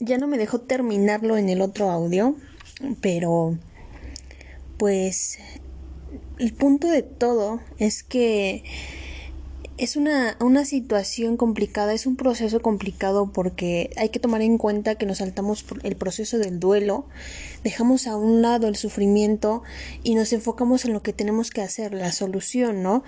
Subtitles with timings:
[0.00, 2.36] ya no me dejó terminarlo en el otro audio,
[3.00, 3.56] pero
[4.76, 5.38] pues
[6.38, 8.64] el punto de todo es que
[9.76, 14.96] es una, una, situación complicada, es un proceso complicado porque hay que tomar en cuenta
[14.96, 17.06] que nos saltamos el proceso del duelo,
[17.62, 19.62] dejamos a un lado el sufrimiento
[20.02, 23.04] y nos enfocamos en lo que tenemos que hacer, la solución, ¿no?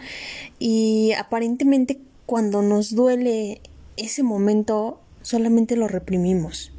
[0.61, 3.61] Y aparentemente cuando nos duele
[3.97, 6.73] ese momento solamente lo reprimimos.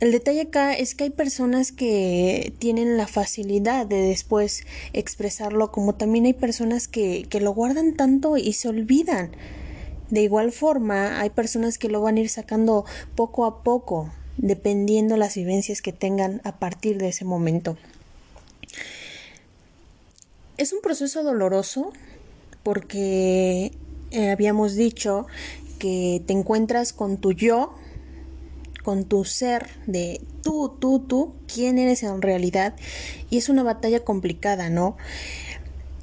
[0.00, 5.94] El detalle acá es que hay personas que tienen la facilidad de después expresarlo, como
[5.94, 9.32] también hay personas que, que lo guardan tanto y se olvidan.
[10.10, 15.16] De igual forma, hay personas que lo van a ir sacando poco a poco, dependiendo
[15.16, 17.78] las vivencias que tengan a partir de ese momento.
[20.58, 21.92] Es un proceso doloroso
[22.62, 23.72] porque
[24.10, 25.26] eh, habíamos dicho
[25.78, 27.74] que te encuentras con tu yo
[28.86, 32.76] con tu ser de tú, tú, tú, quién eres en realidad.
[33.30, 34.96] Y es una batalla complicada, ¿no?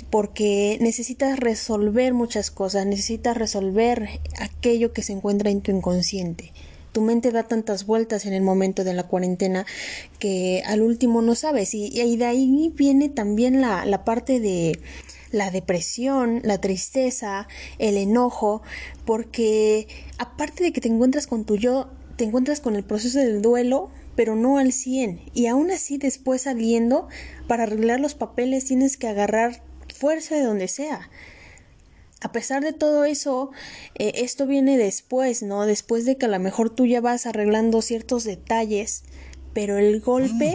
[0.09, 6.51] Porque necesitas resolver muchas cosas, necesitas resolver aquello que se encuentra en tu inconsciente.
[6.91, 9.66] Tu mente da tantas vueltas en el momento de la cuarentena
[10.19, 11.73] que al último no sabes.
[11.73, 14.77] Y, de ahí viene también la, la parte de,
[15.33, 17.47] la depresión, la tristeza,
[17.79, 18.61] el enojo,
[19.03, 23.41] porque aparte de que te encuentras con tu yo, te encuentras con el proceso del
[23.41, 25.21] duelo, pero no al 100.
[25.33, 27.07] Y aún así, después saliendo,
[27.47, 31.09] para arreglar los papeles tienes que agarrar fuerza de donde sea.
[32.21, 33.51] A pesar de todo eso,
[33.95, 35.65] eh, esto viene después, ¿no?
[35.65, 39.03] Después de que a lo mejor tú ya vas arreglando ciertos detalles,
[39.53, 40.53] pero el golpe,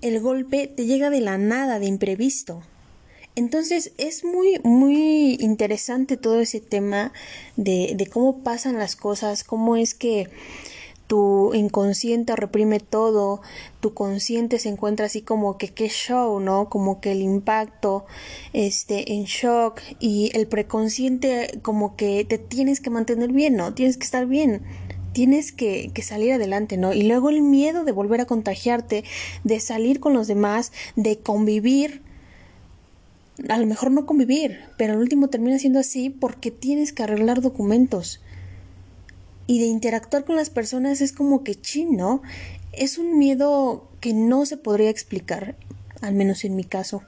[0.00, 2.62] el golpe te llega de la nada, de imprevisto.
[3.36, 7.12] Entonces es muy, muy interesante todo ese tema
[7.56, 10.28] de, de cómo pasan las cosas, cómo es que
[11.10, 13.42] tu inconsciente reprime todo,
[13.80, 16.68] tu consciente se encuentra así como que qué show, ¿no?
[16.68, 18.06] Como que el impacto,
[18.52, 23.74] este, en shock y el preconsciente como que te tienes que mantener bien, ¿no?
[23.74, 24.62] Tienes que estar bien,
[25.12, 26.92] tienes que, que salir adelante, ¿no?
[26.92, 29.02] Y luego el miedo de volver a contagiarte,
[29.42, 32.02] de salir con los demás, de convivir,
[33.48, 37.40] a lo mejor no convivir, pero al último termina siendo así porque tienes que arreglar
[37.40, 38.20] documentos.
[39.46, 42.22] Y de interactuar con las personas es como que chino.
[42.72, 45.56] Es un miedo que no se podría explicar,
[46.00, 47.02] al menos en mi caso.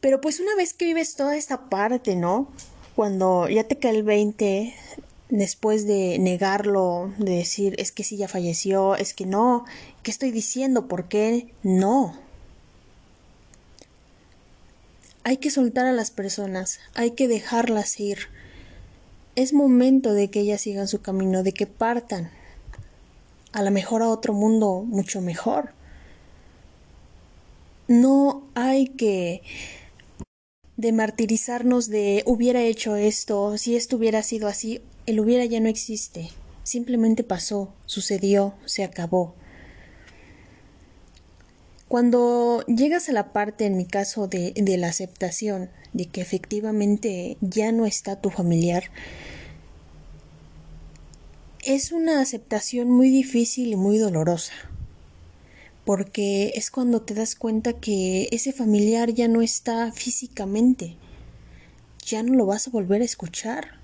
[0.00, 2.48] Pero pues una vez que vives toda esta parte, ¿no?
[2.94, 4.74] Cuando ya te cae el 20,
[5.30, 9.64] después de negarlo, de decir, es que sí ya falleció, es que no,
[10.02, 10.86] ¿qué estoy diciendo?
[10.86, 11.54] ¿Por qué?
[11.62, 12.23] No.
[15.24, 18.18] Hay que soltar a las personas, hay que dejarlas ir.
[19.36, 22.30] Es momento de que ellas sigan su camino, de que partan
[23.52, 25.72] a lo mejor a otro mundo mucho mejor.
[27.88, 29.42] No hay que
[30.76, 35.68] de martirizarnos de hubiera hecho esto, si esto hubiera sido así, el hubiera ya no
[35.68, 36.30] existe.
[36.64, 39.34] Simplemente pasó, sucedió, se acabó.
[41.88, 47.72] Cuando llegas a la parte, en mi caso, de, la aceptación, de que efectivamente ya
[47.72, 48.84] no está tu familiar,
[51.62, 54.54] es una aceptación muy difícil y muy dolorosa,
[55.84, 60.96] porque es cuando te das cuenta que ese familiar ya no está físicamente,
[62.06, 63.78] ya no lo vas a volver a escuchar.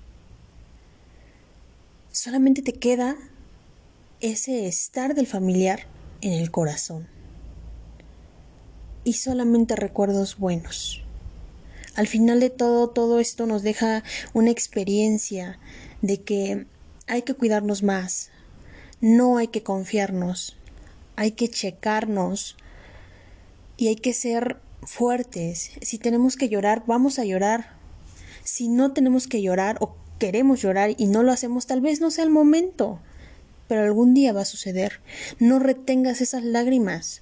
[2.11, 3.15] Solamente te queda
[4.21, 5.87] ese estar del familiar
[6.21, 7.20] en el corazón
[9.03, 11.03] y solamente recuerdos buenos.
[11.95, 14.03] Al final de todo, todo esto nos deja
[14.33, 15.59] una experiencia
[16.01, 16.65] de que
[17.07, 18.29] hay que cuidarnos más,
[19.01, 20.55] no hay que confiarnos,
[21.15, 22.55] hay que checarnos
[23.77, 25.71] y hay que ser fuertes.
[25.81, 27.73] Si tenemos que llorar, vamos a llorar.
[28.43, 32.11] Si no tenemos que llorar o queremos llorar y no lo hacemos, tal vez no
[32.11, 32.99] sea el momento,
[33.67, 35.01] pero algún día va a suceder.
[35.39, 37.21] No retengas esas lágrimas.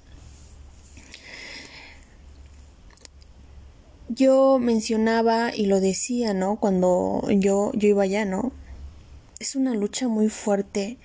[4.12, 6.56] Yo mencionaba y lo decía, ¿no?
[6.56, 8.52] Cuando yo, yo iba allá, ¿no?
[9.38, 10.98] Es una lucha muy fuerte,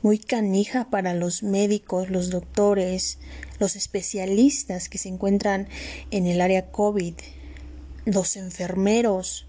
[0.00, 3.18] muy canija para los médicos, los doctores,
[3.58, 5.68] los especialistas que se encuentran
[6.10, 7.14] en el área COVID,
[8.06, 9.46] los enfermeros,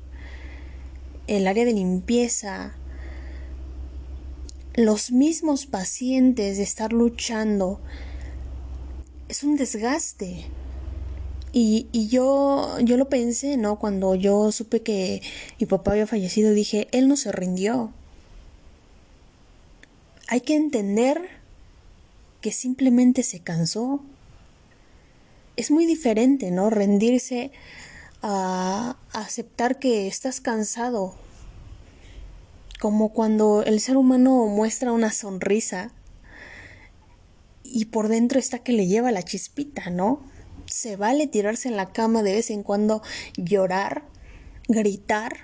[1.28, 2.76] el área de limpieza,
[4.74, 7.80] los mismos pacientes de estar luchando.
[9.30, 10.46] Es un desgaste,
[11.54, 13.78] y, yo, yo lo pensé, ¿no?
[13.78, 15.22] Cuando yo supe que
[15.60, 17.92] mi papá había fallecido, dije, él no se rindió.
[20.28, 21.22] Hay que entender
[22.40, 24.02] que simplemente se cansó.
[25.58, 26.70] Es muy diferente, ¿no?
[26.70, 27.52] Rendirse
[28.22, 31.16] a aceptar que estás cansado.
[32.80, 35.92] Como cuando el ser humano muestra una sonrisa
[37.64, 40.31] y por dentro está que le lleva la chispita, ¿no?
[40.72, 43.02] Se vale tirarse en la cama de vez en cuando,
[43.36, 44.04] llorar,
[44.70, 45.36] gritar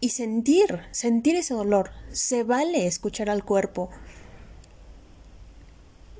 [0.00, 1.90] y sentir, sentir ese dolor.
[2.12, 3.90] Se vale escuchar al cuerpo.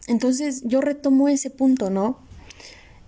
[0.08, 2.18] Entonces yo retomo ese punto, ¿no?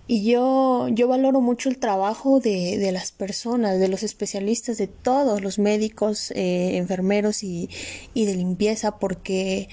[0.07, 4.87] Y yo, yo valoro mucho el trabajo de, de las personas, de los especialistas, de
[4.87, 7.69] todos los médicos, eh, enfermeros y,
[8.15, 9.69] y de limpieza, porque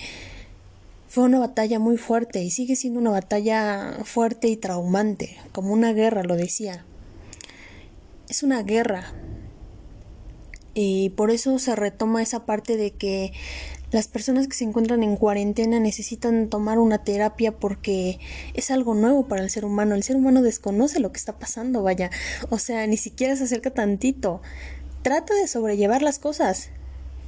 [1.08, 5.92] fue una batalla muy fuerte y sigue siendo una batalla fuerte y traumante, como una
[5.92, 6.84] guerra, lo decía.
[8.28, 9.12] Es una guerra.
[10.74, 13.32] Y por eso se retoma esa parte de que
[13.92, 18.18] las personas que se encuentran en cuarentena necesitan tomar una terapia porque
[18.52, 19.94] es algo nuevo para el ser humano.
[19.94, 22.10] El ser humano desconoce lo que está pasando, vaya.
[22.50, 24.42] O sea, ni siquiera se acerca tantito.
[25.02, 26.70] Trata de sobrellevar las cosas,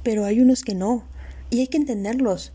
[0.03, 1.05] pero hay unos que no.
[1.49, 2.51] Y hay que entenderlos.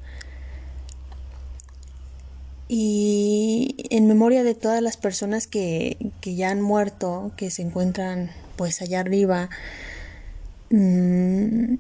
[2.69, 8.31] Y en memoria de todas las personas que, que ya han muerto, que se encuentran
[8.57, 9.51] pues allá arriba,
[10.71, 11.75] mmm,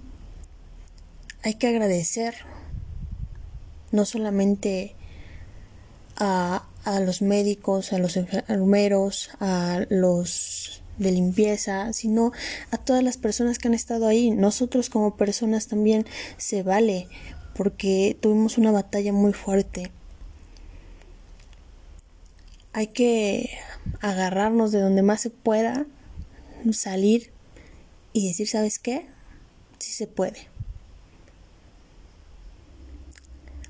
[1.42, 2.34] hay que agradecer
[3.92, 4.94] no solamente
[6.16, 12.32] a, a los médicos, a los enfermeros, a los de limpieza, sino
[12.70, 14.30] a todas las personas que han estado ahí.
[14.30, 16.06] Nosotros como personas también
[16.36, 17.08] se vale
[17.54, 19.90] porque tuvimos una batalla muy fuerte.
[22.74, 23.48] Hay que
[24.02, 25.86] agarrarnos de donde más se pueda,
[26.72, 27.32] salir
[28.12, 29.06] y decir, ¿sabes qué?
[29.78, 30.54] Sí se puede.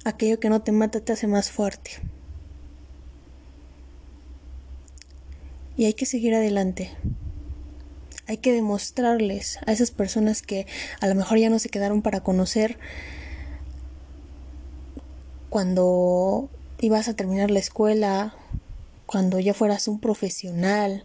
[0.05, 1.91] aquello que no te mata te hace más fuerte.
[5.77, 6.91] Y hay que seguir adelante.
[8.27, 10.67] Hay que demostrarles a esas personas que
[11.01, 12.79] a lo mejor ya no se quedaron para conocer
[15.51, 16.49] cuando
[16.81, 18.35] ibas a terminar la escuela,
[19.15, 21.05] cuando ya fueras un profesional.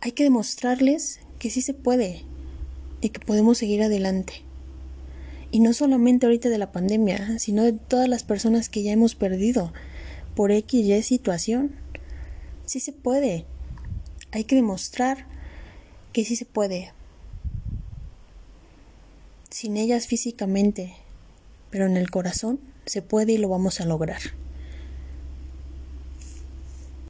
[0.00, 2.22] Hay que demostrarles que sí se puede
[3.00, 4.44] y que podemos seguir adelante.
[5.50, 9.16] Y no solamente ahorita de la pandemia, sino de todas las personas que ya hemos
[9.16, 9.72] perdido
[10.36, 11.74] por X y Y situación.
[12.64, 13.46] Sí se puede.
[14.30, 15.26] Hay que demostrar
[16.12, 16.92] que sí se puede.
[19.50, 20.94] Sin ellas físicamente,
[21.70, 24.20] pero en el corazón se puede y lo vamos a lograr.